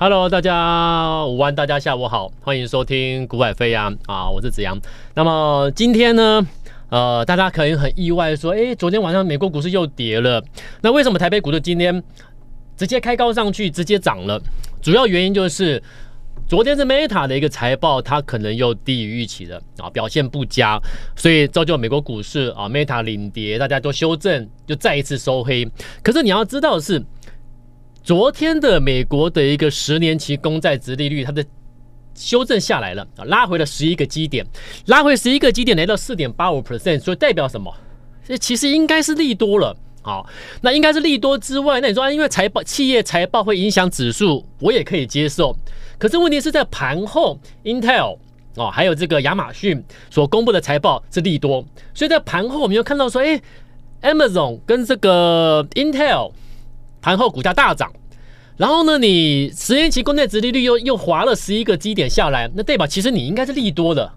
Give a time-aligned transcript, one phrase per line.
[0.00, 4.78] Hello，大家午安，大家下午好，欢迎收听股海飞扬啊，我是子阳。
[5.14, 6.46] 那么今天呢，
[6.88, 10.40] 呃，大家可能很意外说，诶，昨天晚上美国股市又跌了，
[10.82, 12.00] 那为什么台北股市今天
[12.76, 14.40] 直接开高上去，直接涨了？
[14.80, 15.82] 主要原因就是
[16.46, 20.80] 昨天是 Meta 的一个财报，它可能又低于预期的啊，表现不佳，
[21.16, 25.68] 所以造就美国股市啊 Meta 领跌，大家都修正，就再一次收黑。
[26.04, 27.04] 可是你要知道的是。
[28.08, 31.44] 昨天的美国的一个十年期公债殖利率，它的
[32.14, 34.46] 修正下来了啊，拉回了十一个基点，
[34.86, 37.70] 拉回十一个基点来到四点八五 percent，所以代表什么？
[38.26, 39.76] 这其实应该是利多了。
[40.00, 40.26] 好，
[40.62, 45.54] 那应该是利多之外，那你说，因为财报企业财报会影响指数，我也可以接受。
[45.98, 48.16] 可是问题是在盘后，Intel
[48.54, 53.38] 哦，还有这个亚马逊所公布的财报是利多，所以在盘后我们又看到说，哎
[54.00, 56.32] ，Amazon 跟这个 Intel。
[57.08, 57.90] 盘后股价大涨，
[58.58, 64.12] 然后呢，你十年期公债殖利率又又滑了十一个基点下来，那代表其实你应该是利多的，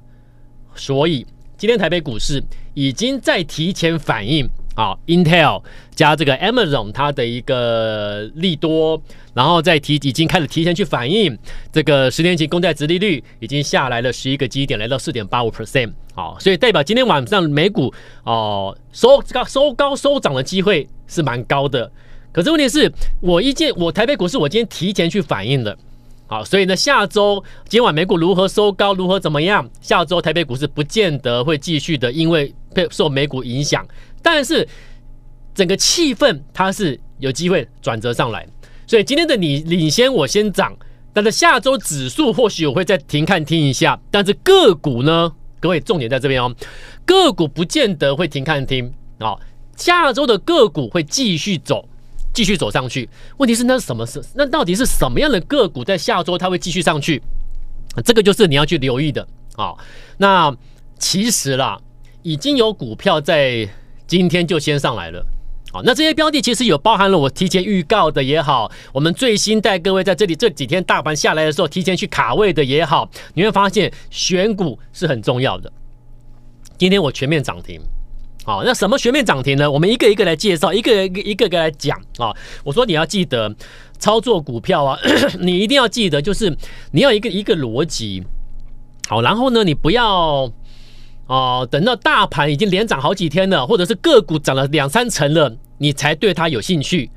[0.75, 1.25] 所以
[1.57, 2.43] 今天台北股市
[2.73, 4.45] 已经在提前反应。
[4.73, 5.61] 啊，Intel
[5.93, 8.99] 加这个 Amazon 它的一个利多，
[9.33, 11.37] 然后再提已经开始提前去反应
[11.73, 21.91] 这个十年期公债殖利率已经下来了十一个基点，来到四点八五 percent，好，所以代表今天晚上美股哦收高收高收涨的机会是蛮高的。
[22.31, 25.77] 可是问题是我一见我台北股市，我今天提前去反应了，
[26.27, 29.69] 好，所以呢，下周今晚美股如何收高，如何怎么样？
[29.81, 33.85] 下周台北股市不见得会继续的，因为被受美股影响，
[34.21, 34.65] 但是
[35.53, 38.47] 整个气氛它是有机会转折上来，
[38.87, 40.73] 所以今天的你领先我先涨，
[41.11, 46.55] 但是下周指数或许我会再停看听一下，但是个股呢，各位重点在这边哦，
[47.03, 49.35] 个股不见得会停看听啊，
[49.75, 51.89] 下周的个股会继续走。
[52.33, 54.21] 继续走上去，问题是那什么事？
[54.35, 57.21] 那到底是什么样的个股在下周它会继续上去？
[58.05, 59.73] 这个就是你要去留意的啊。
[60.17, 60.55] 那
[60.97, 61.79] 其实啦，
[62.21, 63.67] 已经有股票在
[64.07, 65.25] 今天就先上来了。
[65.73, 75.71] 好，那这些标的其实有包含了我提前预告的也好，我们最新带各位在这里这几天大盘下来的时候提前去卡位的也好，你会发现选股是很重要的。
[76.77, 77.79] 今天我全面涨停。
[78.43, 79.69] 好，那什么全面涨停呢？
[79.69, 82.33] 我们一个一个来介绍，一个一个一个个来讲啊。
[82.63, 83.53] 我说你要记得
[83.99, 84.97] 操作股票啊，
[85.39, 86.57] 你一定要记得，就是
[86.91, 88.23] 你要一个一个逻辑。
[89.07, 90.51] 好，然后呢，你不要
[91.27, 97.11] 哦，等到大盘已经连涨好几天了，或者是个股涨了两三成了，你才对它有兴趣。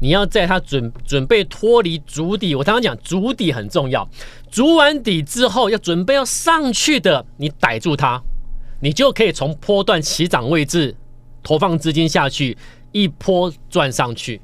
[0.00, 4.06] 你要在它准准备脱离足底，我刚刚讲足底很重要，
[4.50, 8.20] 足完底之后要准备要上去的，你逮住它。
[8.80, 10.94] 你就可以从波段起涨位置
[11.42, 12.56] 投放资金下去，
[12.92, 14.40] 一波赚上去。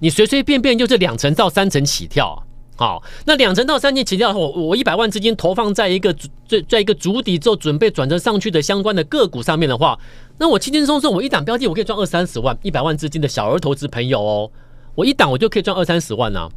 [0.00, 2.42] 你随随便便就是两成到三成起跳，
[2.76, 6.12] 好，那两成到三成起跳，我我一百万资金投放在一个
[6.48, 9.96] 在在一个筑底之后准备转折上去的相关的个股上面的话，
[10.38, 14.50] 那我轻轻松松我一档标的我可以赚二三十万，一百万资金的小额投资朋友哦，
[14.96, 16.50] 我一档我就可以赚二三十万呢、啊。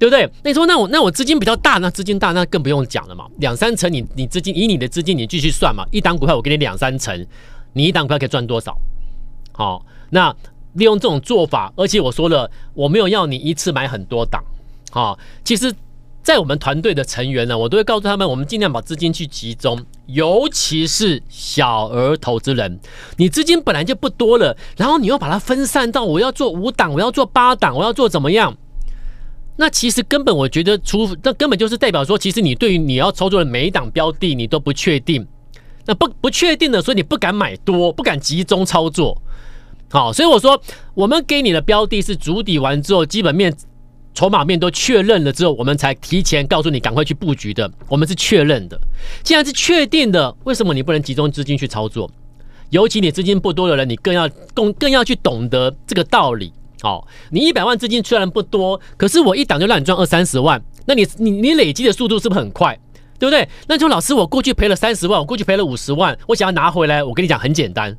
[0.00, 0.22] 对不对？
[0.42, 3.26] 那你说，那我那我资金比较大，那资金大那更不用讲了嘛。
[3.36, 5.84] 两三成你，你资金以你的资金，你继续算嘛。
[5.92, 7.26] 一档股票我给你两三成，
[7.74, 8.74] 你一档股票可以赚多少？
[9.52, 10.34] 好，那
[10.72, 14.42] 利用这种做法，而且我说了，我没有要你一次买很多档。
[14.90, 15.70] 好，其实，
[16.22, 22.80] 在我们团队的成员呢，我都会告诉他们，我们尽量把资金去集中，尤其是小额投资人，
[23.18, 28.56] 你资金本来就不多了，然后你又把它分散到我要做五档，我要做八档，我要做怎么样？
[29.60, 35.26] 那其实根本我觉得，出那根本就是代表说，其实你对于你要操作的每一档标的，你都不确定。
[35.84, 39.20] 那不不确定的，所以你不敢买多，不敢集中操作。
[39.90, 40.58] 好，所以我说，
[40.94, 43.54] 我们给你的标的是筑底完之后，基本面、
[44.14, 47.70] 筹码面都确认了之后，我们才提前告诉你赶快去布局的。
[47.86, 48.80] 我们是确认的，
[49.22, 52.10] 既然是确定的，为什么你不能集中资金去操作？
[52.70, 56.50] 尤其你资金不多的人，你更要更更要去懂得这个道理。
[56.82, 62.78] 好，你一百万资金虽然不多，可是我一档就让你赚二三十万，那你你你累积的速度是不是很快？
[63.18, 63.46] 对不对？
[63.68, 67.94] 那就老师，我过去赔了三十万，我过去赔了五十万，我想要拿回来，我跟你讲很简单，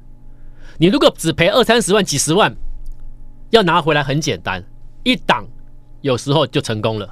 [0.79, 2.55] 你如果只赔二三十万、几十万，
[3.51, 4.63] 要拿回来很简单，
[5.03, 5.45] 一档
[6.01, 7.07] 有时候就成功了。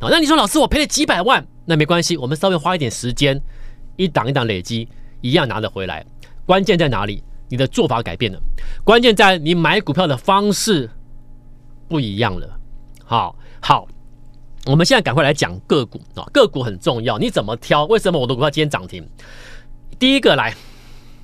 [0.00, 3.42] 好，那你说老师，我赔了几百万，那没关系，我们稍微花一点时间，
[3.96, 4.88] 一档一档累积，
[5.20, 6.06] 一样拿得回来。
[6.46, 7.24] 关键在哪里？
[7.52, 8.40] 你的做法改变了，
[8.82, 10.88] 关键在你买股票的方式
[11.86, 12.58] 不一样了。
[13.04, 13.86] 好，好，
[14.64, 17.84] 我们现在赶快来讲个股啊，个股很重要，你怎么挑？
[17.84, 19.06] 为什么我的股票今天涨停？
[19.98, 20.54] 第一个来，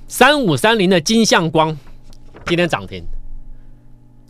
[0.07, 1.75] 三五三零的金像光
[2.45, 3.03] 今天涨停。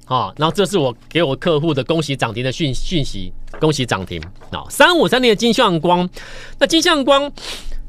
[0.06, 4.64] 啊，然后这是我给我客户的恭喜涨停的讯讯息，恭喜涨停啊！
[4.70, 6.10] 三五三零的金像光，
[6.58, 7.30] 那金像光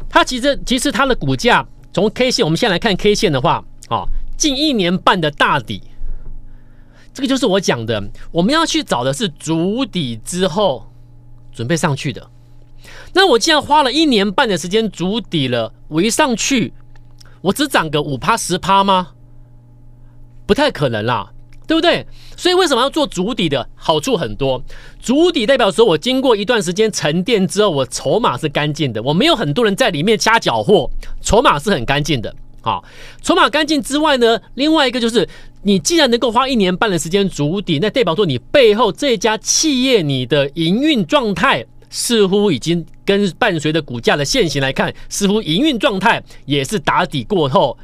[0.09, 4.07] 它其实其实它的股价从 K 线，我们先来看 K 线的话，啊，
[4.37, 5.83] 近一年半的大底，
[7.13, 8.03] 这个就是我讲的，
[8.33, 10.91] 我们要去找的是足底之后
[11.53, 12.31] 准备上去的。
[13.13, 16.73] 那我既然花了一年半的时间足底了，我一上去，
[17.43, 19.09] 我只涨个五趴十趴吗？
[20.47, 21.33] 不太可能啦。
[21.67, 22.05] 对不对？
[22.37, 23.69] 所以为什么要做足底的？
[23.77, 24.61] 好处很多。
[24.99, 30.91] 足底代表说，我经过一段时间沉淀之后，我筹码是干净的，我没有很多人在里面掐搅和，
[31.21, 32.35] 筹码是很干净的。
[32.61, 32.85] 好，
[33.23, 35.29] 筹码干净之外呢，另外一个就是，
[35.63, 47.77] 你既然能够花一年半的时间筑底，那代表说你背后这家企业你的营运状态似乎已经跟伴随着股价的现形来看，似乎营运状态也是打底过后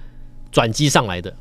[0.53, 1.35] 转机上来的，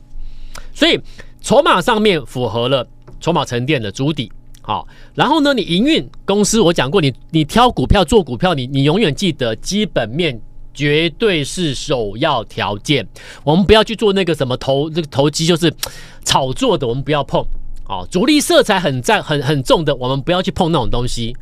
[0.74, 1.00] 所以。
[1.42, 2.88] 筹码上面符合了
[3.20, 4.32] 筹码沉淀的筑底，
[4.64, 10.42] 好，然后呢，你营运公司我讲过，你你挑股票做股票，你你永远记得基本面
[10.76, 13.08] 绝对是首要条件。
[13.44, 15.74] 我们不要去做那个什么投这个投机就是
[16.24, 17.44] 炒作的，我们不要碰。
[17.88, 21.36] 哦，主力色彩很在很很重的，我们不要去碰那种东西。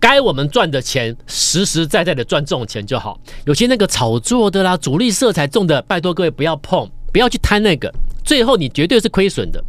[0.00, 3.20] 该我们赚的钱，实实在在的赚这种钱就好。
[3.44, 7.92] 有些那个炒作的啦，主力色彩重的，拜托各位不要碰，不要去贪那个。
[8.24, 9.62] 最后你绝对是亏损的，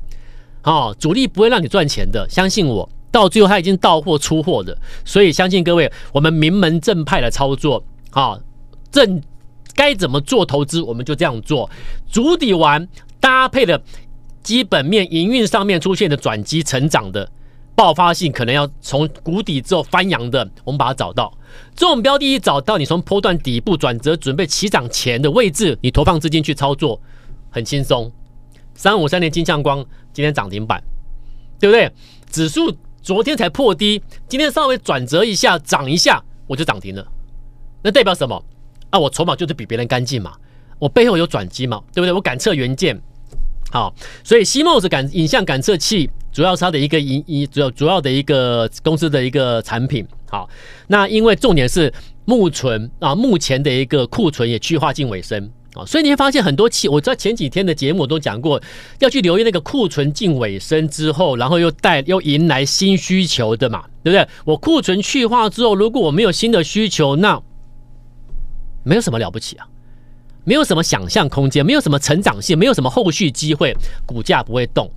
[0.63, 2.89] 哦，主力不会让你赚钱的，相信我。
[3.11, 4.75] 到最后他已经到货出货的，
[5.06, 8.35] 所以相信各位，我们名门正派的操作，啊，
[8.94, 9.22] 正
[9.74, 11.69] 该怎么做投资，我们就这样做。
[12.10, 12.88] 筑底完
[13.19, 13.81] 搭配的
[14.44, 17.28] 基本面营运上面出现的转机成长的
[17.74, 21.36] 爆发性，可能要从谷底之后翻扬的，我们把它找到。
[21.75, 27.01] 这种标的一找到，你从波段底部转折准备起涨前的位置，你投放资金去操作，
[27.50, 28.12] 很轻松。
[28.75, 30.84] 三五三年金像光今天涨停板，
[31.60, 31.92] 对不对？
[32.30, 37.07] 指数昨天才破低，今天稍微转折一下涨一下，我就涨停了。
[37.81, 38.44] 那代表什么？
[38.94, 40.34] 啊，我筹码就是比别人干净嘛，
[40.78, 42.13] 我背后有转机嘛，对不对？
[42.13, 42.95] 我感测元件
[43.72, 43.92] 好，
[44.24, 50.06] 所以 CMOS 感影像感测器主要是它的一个一一主要主要的一个公司的一个产品。
[50.30, 50.48] 好，
[50.86, 51.92] 那因为重点是
[52.25, 55.50] 目存啊，目前的一个库存也去化近尾声。
[55.74, 58.62] 啊，所以你会发现很多企，我在前几天的节目都讲过，
[59.00, 64.28] 要去留意那个库存近尾声之后，然后又带又迎来新需求的嘛，对不对？
[64.45, 67.42] 我库存去化之后，如果我没有新的需求，那
[68.83, 69.68] 没有什么了不起啊，
[70.44, 73.75] 没有什么想象空间，没有什么成长性，没有什么后续机会，
[74.06, 74.89] 股价不会动。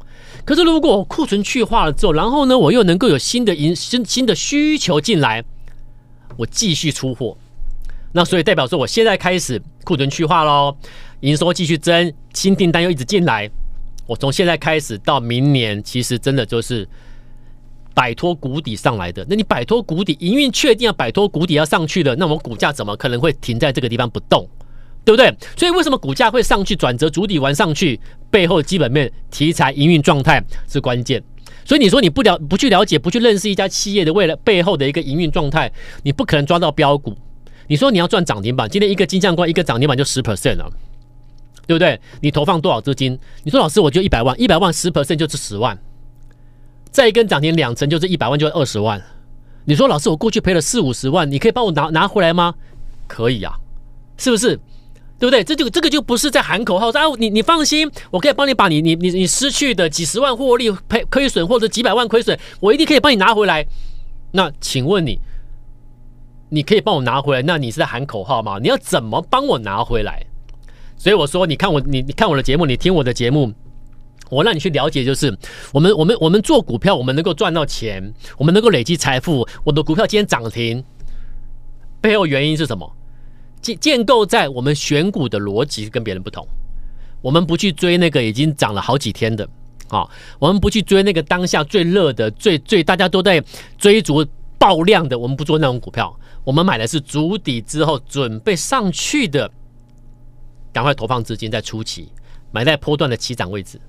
[0.45, 5.45] 可是如果我库存去化了之后，然后呢，我又能够有新的营新新的需求进来，
[6.37, 7.37] 我继续出货。
[8.13, 10.77] 那所以代表说，我现在开始库存去化喽，
[11.21, 13.51] 营收继续增，新订单又一直进来。
[14.07, 16.89] 我从现在开始到明年，其实真的就是
[17.97, 19.25] 摆脱谷底上来的。
[19.27, 24.47] 那你摆脱谷底，营运确定要摆脱谷底要上去了，那我们股价怎么可能会停在这个地方不动？
[25.03, 25.35] 对不对？
[25.57, 27.99] 所以为什么股价会上去转折，主底完上去，
[28.31, 31.23] 背后基本面、题材、营运状态是关键。
[31.65, 35.73] 所以你说你不了不去了解，不去认识一家企业的未来背后的一个营运状态，
[36.03, 37.17] 你不可能抓到标股。
[37.69, 40.71] 你说你要赚涨停板，今天一个金像光一个涨停板就十 percent 了，
[41.67, 41.99] 对不对？
[42.21, 43.19] 你投放多少资金？
[43.43, 45.77] 你说老师，我就一百万，一百万十 percent 就是十万，
[46.97, 48.99] 再一根涨停两成就是一百万，就二十万。
[49.67, 52.55] 你说老师，我过去赔了四五十万，你可以帮我拿拿回来吗？
[53.07, 53.53] 可以啊，
[54.17, 54.57] 是不是？
[55.19, 55.45] 对不对？
[55.45, 63.67] 这就这个就不是在喊口号，说啊，你你放心，我可以帮你把你你你你失去的几十万获利赔亏损或者几百万亏损，我一定可以帮你拿回来。
[64.33, 65.21] 那请问你？
[66.49, 68.59] 你可以帮我拿回来，那你是在喊口号吗？
[68.59, 70.25] 你要怎么帮我拿回来？
[70.97, 73.53] 所以我说，你看我，你你看我的节目，你听我的节目，
[74.31, 75.37] 我让你去了解，就是
[75.73, 79.47] 我们我们我们做股票，我们能够赚到钱，我们能够累积财富。
[79.65, 80.83] 我的股票今天涨停，
[82.01, 82.91] 背后原因是什么？
[83.63, 86.47] 建建构在我们选股的逻辑跟别人不同。
[87.23, 89.49] 我们不去追那个已经涨了好几天的
[89.89, 90.09] 啊、
[90.41, 93.43] 我们不去追那个当下最热的、最最大家都在
[93.79, 94.27] 追逐
[94.59, 96.13] 爆量的，我们不做那种股票。
[96.43, 99.49] 我们买的是筑底之后准备上去的，
[100.73, 102.09] 赶快投放资金在初期
[102.51, 103.81] 买在波段的起涨位置，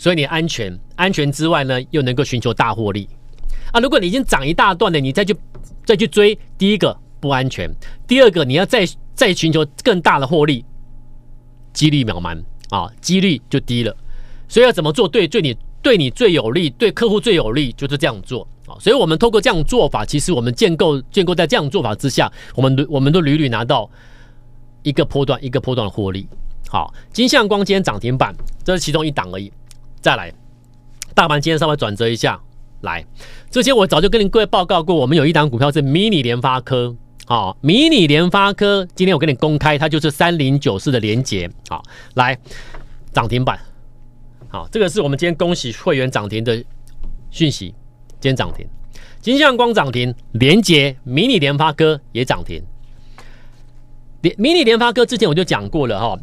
[0.00, 3.06] 所以你安全，安全之外呢，又能够寻求大获利
[3.70, 3.78] 啊！
[3.80, 5.36] 如果你已经涨一大段了，你再去
[5.84, 7.70] 再去追，第一个不安全，
[8.08, 10.64] 第二个你要再再寻求更大的获利，
[11.74, 13.94] 几率渺茫啊，几率就低了。
[14.48, 18.80] 所以要怎么做对对你对你最有利，对客户最有利，就是这样做啊。
[18.80, 23.90] 所以，我们透过这样做法，其实我们建构建构在这样做法之下，我们我们都屡屡拿到
[24.82, 26.26] 一个波段一个波段的获利。
[26.70, 29.52] 好，金像光今天涨停板，这是其中一档而已。
[30.00, 30.32] 再来，
[31.14, 32.40] 大盘今天稍微转折一下，
[32.80, 33.04] 来，
[33.50, 41.82] 之前我早就跟您各位报告过，我们有一档股票是迷你联发科，好，迷你联发科，今天我跟你公开，它就是三零九四的连结，好，
[42.14, 42.38] 来
[43.12, 43.60] 涨停板，
[44.48, 46.64] 好，这个是我们今天恭喜会员涨停的
[47.30, 47.74] 讯息，
[48.20, 48.66] 今天涨停，
[49.20, 52.62] 金像光涨停，连结迷你联发科也涨停，
[54.22, 56.18] 连迷你联发科之前我就讲过了哈，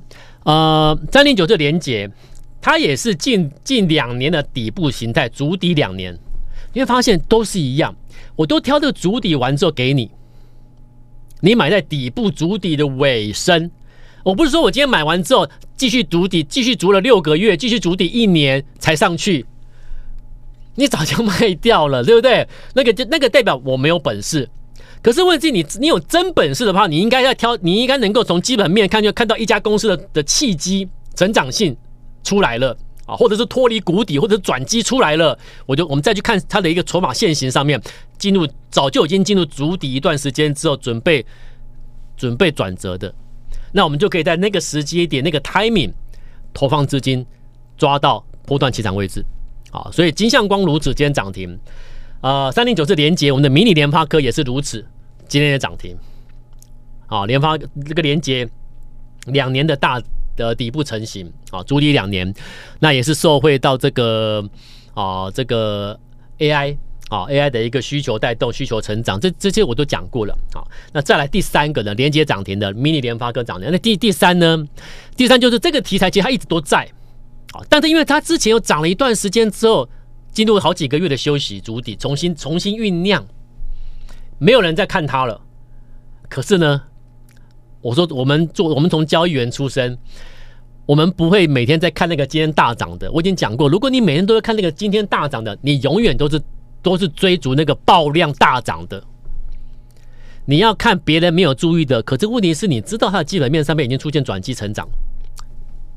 [0.45, 2.09] 呃，三零九四连结。
[2.67, 6.13] 它也是近近两年的底部形态，足底两年，
[6.73, 7.95] 你会发现都是一样，
[8.35, 10.11] 我都挑这个足底完之后给你，
[11.39, 13.71] 你买在底部足底的尾声，
[14.21, 15.47] 我不是说我今天买完之后
[15.77, 19.45] 继续足底，继续足了六个月，继续足底一年才上去，
[20.75, 22.45] 你早就卖掉了，对不对？
[22.73, 24.49] 那个就那个代表我没有本事，
[25.01, 31.73] 可是问题你你有真本事的话，你应该要挑，你应该能够从基本面看就看到一家公司的的契机成长性。
[32.27, 37.81] 出来了啊，或者是脱离谷底，或者转机出来了，我就我们再去看它的一个筹码线型上面，
[38.17, 41.25] 进入早就已经进入足底一段时间之后，准备
[42.17, 43.13] 准备转折的，
[43.71, 45.93] 那我们就可以在那个时机点、那个 timing
[46.53, 47.25] 投放资金，
[47.77, 49.23] 抓到波段起涨位置。
[49.71, 51.57] 啊，所以金像光如此，今天涨停。
[52.19, 54.85] 呃，三零九是连接，我们的迷你联发科也是如此，
[55.29, 55.95] 今天也涨停。
[57.07, 58.45] 啊，联发这个连接
[59.27, 60.01] 两年的大。
[60.37, 62.33] 的底部成型啊，筑底两年，
[62.79, 64.41] 那也是受惠到这个
[64.93, 65.99] 啊，这个
[66.37, 66.77] AI
[67.09, 70.33] 啊，AI 的一个需求带动需求成长，这这些我都讲过了。
[70.53, 70.63] 啊，
[70.93, 73.69] 那再来第三个呢，连接涨停的 mini 联发科涨停。
[73.69, 74.65] 那第第三呢，
[75.17, 76.87] 第三就是这个题材其实它一直都在
[77.51, 79.89] 啊，但是因为它之前又涨了一段时间之后，
[80.31, 83.25] 进入好几个月的休息筑底，重新重新酝酿，
[84.37, 85.41] 没有人在看它了。
[86.29, 86.83] 可是呢？
[87.81, 89.97] 我说，我们做，我们从交易员出身，
[90.85, 93.11] 我们不会每天在看那个今天大涨的。
[93.11, 96.41] 我已经讲过，如果你每天都在看那个今天大涨的，你永远都是
[96.81, 99.03] 都是追逐那个爆量大涨的。
[100.45, 104.87] 你要看别人没有注意的，可是问题是你知道它的基本面上面已经出现转机成长，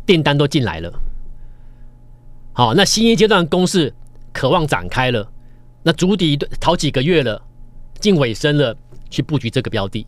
[0.05, 0.93] 订单都进来了。
[2.53, 3.95] 好，那新一阶段攻势
[4.33, 5.31] 渴望展开了，
[5.85, 7.41] 那筑底好几个月了，
[8.01, 8.77] 近尾声了，
[9.09, 10.05] 去布局这个标的。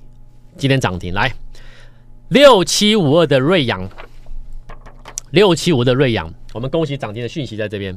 [0.59, 1.33] 今天涨停，来
[2.33, 3.87] 六七五二的瑞阳，
[5.33, 7.95] 六七五的瑞阳，我们恭喜涨停的讯息在这边。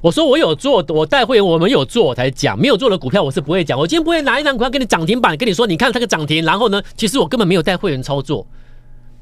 [0.00, 3.76] 我说我有做，我带会员，我们有做我才讲，没有做的股票我是不会讲。
[3.76, 8.46] 我今天不会拿一张股票给你涨停板，跟你说，你看这个涨停，然后呢，其实我根本没有带会员操作，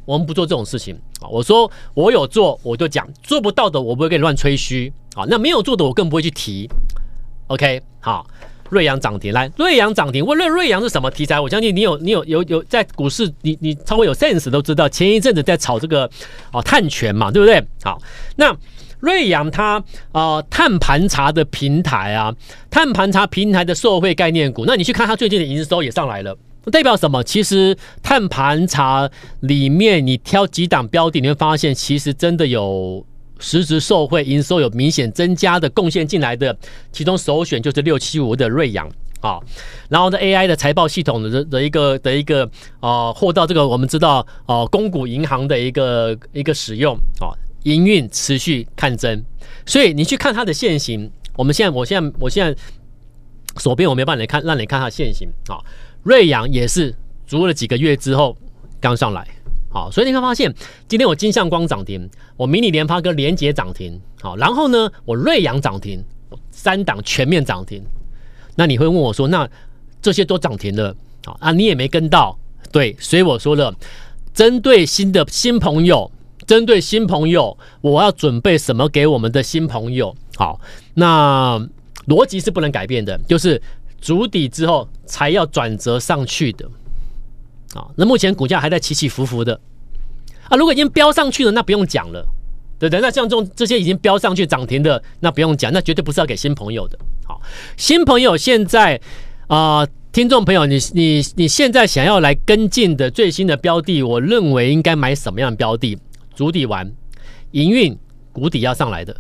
[0.05, 1.29] 我们不做这种事情啊。
[1.29, 5.25] 我说我有做，我就讲，做不到的我不会跟你乱吹嘘啊。
[5.27, 6.69] 那没有做的我更不会去提。
[7.47, 8.27] OK，好。
[8.75, 10.27] 瑞阳涨停，来，瑞阳涨停。
[10.27, 11.39] 问瑞瑞阳是什么题材？
[11.39, 16.11] 我相信你有你有有有在股市，你你稍微有 sense 都知道，前一阵子在炒这个
[16.53, 17.65] 哦碳权嘛，对不对？
[17.85, 18.03] 好，
[18.35, 18.55] 那
[18.99, 22.35] 瑞阳它啊碳盘查的平台啊，
[22.69, 26.37] 碳盘查平台的受惠概念股，那你去看它最近的营收也上来了，
[26.73, 27.23] 代表什么？
[27.23, 29.09] 其实碳盘查
[29.41, 33.07] 里面你挑几档标的，你会发现其实真的有。
[33.45, 36.57] 实质受惠营收有明显增加的贡献进来的，
[36.91, 39.39] 其中首选就是六七五的瑞阳啊，
[39.91, 49.23] 然后呢 AI 的财报系统的的一个的一个啊，获到这个我们知道哦，公股银行的一个一个使用啊，营运持续看增，
[49.67, 52.59] 所以你去看它的线型，我们现在我现在我现在
[53.59, 55.61] 手边我没办法看，让你看它的线型啊，
[56.03, 56.95] 瑞阳也是
[57.27, 58.35] 足了几个月之后
[58.81, 59.29] 刚上来。
[59.75, 60.55] 好，所以你会发现，
[60.87, 66.01] 今天我金像光涨停，我迷你联发哥连结涨停，好，然后呢，我瑞阳涨停，
[66.53, 67.83] 三档全面涨停。
[68.55, 69.51] 那你会问我说，那
[70.01, 72.39] 这些都涨停了，好啊，你也没跟到，
[72.71, 73.75] 对，所以我说了，
[74.33, 76.09] 针对新的新朋友，
[76.47, 80.15] 针对新朋友，我要准备什么给我们的新朋友？
[80.37, 80.61] 好，
[80.95, 81.59] 那
[82.07, 83.61] 逻辑是不能改变的，就是
[84.01, 86.65] 筑底之后才要转折上去的。
[87.75, 89.61] 啊，那目前股价还在起起伏伏的
[90.49, 92.25] 啊，如果已经飙上去了，那不用讲了，
[92.79, 93.01] 对不对？
[93.01, 96.99] 那像这种这些已经飙上去涨停的，那不用讲，那绝对不是要给新朋友的。
[97.27, 97.41] 好，
[97.77, 99.01] 新朋友现在
[99.47, 105.99] 啊、听众朋友，你你你现在想要来跟进的最新的标的，我认为应该买什么样的标的？
[106.35, 106.91] 足底完，
[107.53, 107.97] 营运
[108.33, 109.17] 股底要上来的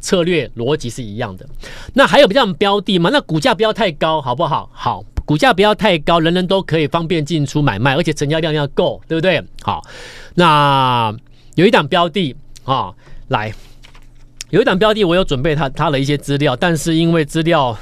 [0.00, 1.46] 策略逻辑是一样的。
[1.94, 3.10] 那还有比较标的吗？
[3.12, 4.70] 那股价不要太高，好不好？
[4.72, 5.04] 好。
[5.28, 9.44] 股价不要太高，人人都可以方便进出买卖，而且成交量要够，对不对？
[9.60, 9.84] 好，
[10.36, 11.14] 那
[11.54, 12.94] 有一档标的啊，
[13.28, 13.52] 来，
[14.48, 17.76] 有一档标的，我有准备它它的一些资料，但是因为资料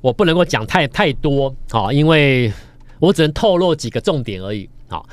[0.00, 2.50] 我不能够讲太太多啊，因为
[3.00, 4.66] 我只能透露几个重点而已。
[4.88, 5.06] 好，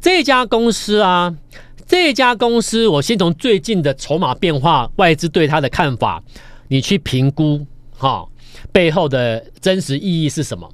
[0.00, 1.36] 这家公司啊，
[1.86, 6.22] 这家公司，我先从最近的筹码变化、外资对它的看法，
[6.68, 8.26] 你去评估哈
[8.72, 10.66] 背后的真实意义是什么？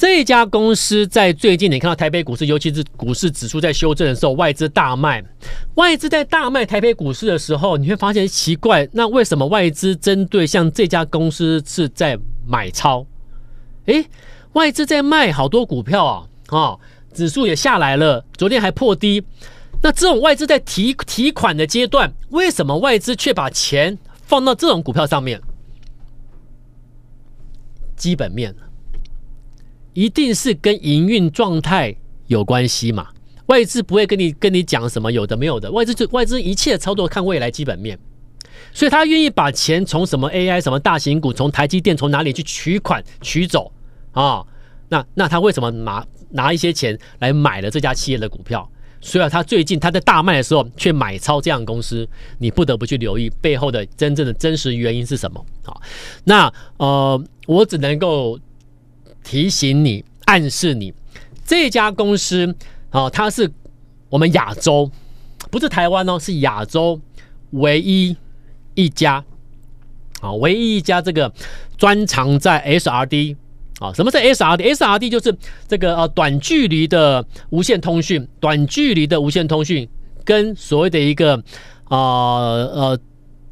[0.00, 5.22] 这家公司在最近你看到台北股市，尤其是股市指数在修正的时候，外资大卖，
[5.74, 13.04] 外资在大卖台北股市的时候，你会发现奇怪，那为什么外资针对像这家公司是在买超？
[13.84, 14.06] 诶，
[14.54, 16.78] 外资在卖好多股票啊，啊，
[17.12, 19.22] 指数也下来了，昨天还破低。
[19.82, 25.38] 那这种外资在提提款的阶段，为什么外资却把钱放到这种股票上面？
[27.94, 28.54] 基本面
[29.92, 31.94] 一定是跟营运状态
[32.26, 33.08] 有关系嘛？
[33.46, 37.98] 外资不会跟你跟你讲什么有的没有的，外资就外资一切操作看未来基本面，
[38.72, 43.72] 所以他愿意把钱从什么 AI 什么大型股，从台积电从哪里去取款取走
[44.12, 44.44] 啊？
[44.88, 48.70] 那那他为什么拿拿一些钱来买了这家企业的股票？
[49.00, 52.06] 所以他最近他在大卖的时候却买超这样公司，
[52.38, 55.44] 你不得不去留意背后的真正的真实原因是什么？
[55.64, 55.80] 好，
[56.24, 58.38] 那呃，我只能够
[59.30, 60.92] 提醒你、暗示你，
[61.44, 62.52] 这家公司
[62.90, 63.48] 啊，它是
[64.08, 64.90] 我们亚洲，
[65.52, 67.00] 不是台湾哦，是亚洲
[67.50, 68.16] 唯一
[68.74, 69.24] 一家
[70.20, 71.32] 啊，唯一一家这个
[71.78, 73.36] 专长在 SRD。
[73.78, 75.34] 啊，什么是 SRD？SRD 就是
[75.68, 79.88] 这个呃短距离的无线通讯，短距离的无线通讯
[80.24, 81.36] 跟所谓的一个
[81.84, 82.98] 啊呃，呃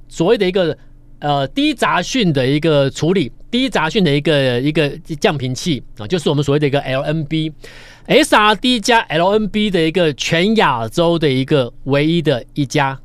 [0.08, 0.76] 所谓的一个
[1.20, 4.88] 呃低杂讯的一个处理，低杂讯的一个一个
[5.20, 13.00] 降频器啊，就是我们所谓的一个 LNB，SRD 加 LNB 的一个全亚洲的一个唯一的一家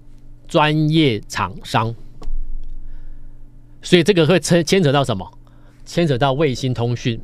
[0.48, 1.94] 专业厂商，
[3.82, 5.30] 所以这个会牵牵扯到什么？
[5.86, 7.20] 牵扯到卫星通讯，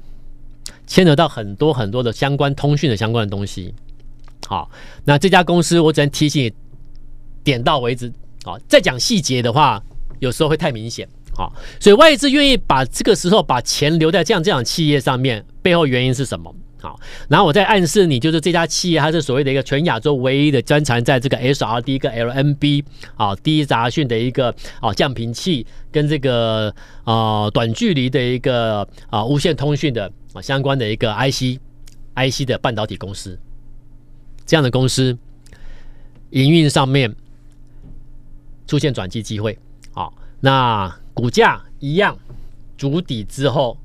[0.85, 3.73] 牵扯到很多很多的相关通讯的相关的东西。
[4.47, 4.69] 好，
[5.05, 6.51] 那这家公司我只能提醒你，
[7.43, 8.11] 点到为止。
[8.43, 9.81] 好，再讲细节的话，
[10.19, 11.07] 有时候会太明显。
[11.39, 16.53] 好，所以外资愿意把这个时候把钱留在这样这样企业上面，背后原因是什么？
[16.81, 22.83] 好，然后我再暗示你，就是这家企业它是所谓的一个全亚洲唯一的专长在这个 SRD 跟 LNB
[23.15, 31.57] 啊低杂讯的一个啊降频器跟这个啊短距离的一个啊无线通讯的啊相关的一个 IC
[32.15, 33.39] IC 的半导体公司，
[34.45, 35.17] 这样的公司
[36.31, 37.15] 营运上面
[38.67, 39.57] 出现转机机会，
[39.93, 42.17] 好，那股价一样
[42.77, 43.77] 筑底之后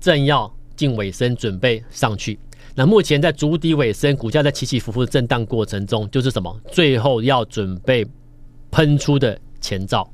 [0.00, 0.52] 正要。
[0.74, 2.36] 进尾声，准备上去。
[2.74, 6.60] 那目前在筑底尾声，股价在起起伏伏震荡过程中，就是什么？
[6.72, 8.04] 最后要准备
[8.70, 10.10] 喷出的前兆。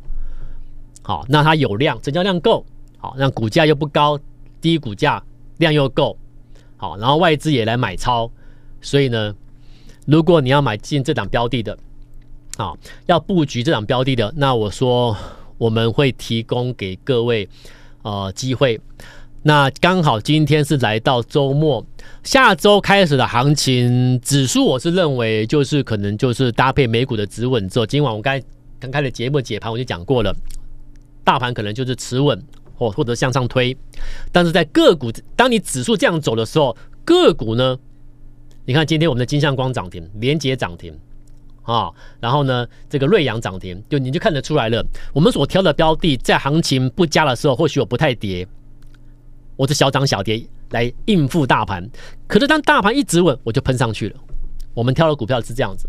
[1.00, 2.66] 好，那它有量，成交量够。
[2.98, 4.18] 好，那股价又不高，
[4.60, 5.22] 低股价
[5.58, 6.18] 量又够。
[6.76, 8.30] 好，然后外资也来买超。
[8.82, 9.34] 所以呢，
[10.06, 11.78] 如果你要买进这档标的的，
[12.58, 15.16] 好，要布局这档标的的，那我说
[15.58, 17.48] 我们会提供给各位
[18.02, 18.80] 呃机会。
[19.42, 21.84] 那刚好今天是来到周末，
[22.24, 28.40] 下周开始的行情指数，我是认为就是可能就是搭配美股的止稳之后，今晚我刚
[28.80, 30.34] 刚开的节目解盘我就讲过了，
[31.22, 32.42] 大盘可能就是持稳
[32.74, 33.76] 或或者向上推，
[34.32, 37.78] 但是在个股，当你指数这样走的时候，个股呢，
[38.66, 40.92] 你看今天我们的金像光涨停，联结涨停
[41.68, 48.48] 啊，然后呢这个瑞阳涨停，就你就看得出来了，我们所挑的标的在行情不佳的时候，或许我不太跌。
[49.54, 51.86] 我是小涨小跌来应付大盘，
[52.26, 54.16] 可是当大盘一直稳，我就喷上去了。
[54.72, 55.86] 我们挑的股票是这样子，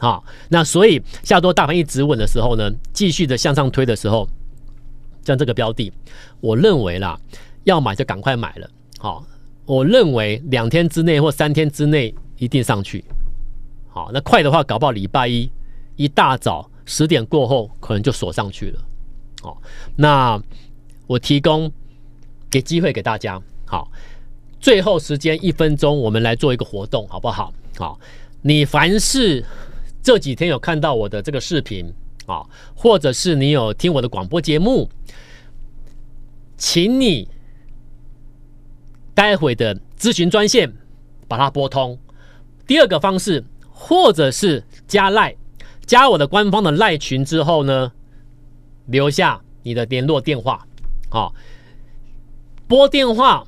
[0.00, 4.28] 好，那所以下周大盘一直稳的时候呢，继续的向上推的时候，
[5.24, 5.90] 像这个标的，
[6.40, 7.18] 我认为啦，
[7.64, 8.68] 要买就赶快买了。
[8.98, 9.24] 好，
[9.64, 13.02] 我认为两天之内或三天之内一定上去。
[13.88, 15.50] 好，那快的话，搞不好礼拜一
[15.96, 18.80] 一大早十点过后可能就锁上去了。
[19.42, 19.62] 好，
[19.96, 20.40] 那
[21.06, 21.72] 我提供。
[22.50, 23.92] 给机会给大家，好，
[24.58, 27.52] 最后时间一分钟，我们来做一个活动，好不好？
[27.76, 28.00] 好，
[28.40, 29.44] 你凡是
[30.02, 31.92] 这几天有看到我的这个视频
[32.24, 34.88] 啊，或者是你有听我的广播节目，
[36.56, 37.28] 请你
[39.12, 40.72] 待会的咨询专线
[41.28, 41.98] 把它拨通。
[42.66, 43.44] 第二个方式，
[43.80, 45.36] 或者是加赖，
[45.86, 47.92] 加我的官方的赖群之后呢，
[48.86, 50.66] 留下你的联络电话，
[51.08, 51.32] 好。
[52.66, 53.46] 拨电话，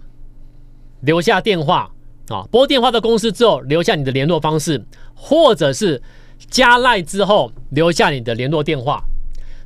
[1.01, 1.91] 留下电话
[2.29, 2.47] 啊！
[2.51, 4.83] 拨电话的公司之后，留下你的联络方式，
[5.15, 6.01] 或者是
[6.49, 9.03] 加赖之后留下你的联络电话。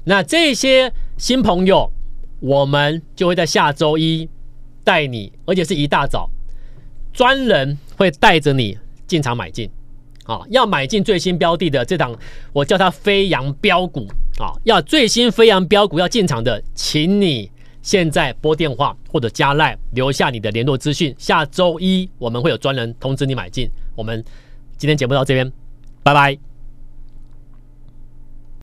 [0.07, 1.93] 那这些新朋友，
[2.41, 4.29] 我们就会在下周一
[4.83, 6.29] 带你，而且是一大早，
[7.13, 9.71] 专人会带着你进场买进
[10.25, 10.41] 啊！
[10.51, 12.15] 要买进最新标的的这档，
[12.53, 14.07] 我叫它飞扬标股
[14.39, 17.51] 啊，要最新飞扬标股要进场的，请你
[17.83, 21.15] 现在拨电话或者加赖留下你的联络资讯。
[21.19, 23.69] 下周一我们会有专人通知你买进。
[23.95, 24.25] 我们
[24.77, 25.53] 今天节目到这边，
[26.03, 26.54] 拜拜。